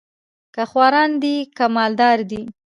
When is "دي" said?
1.21-1.35, 2.29-2.41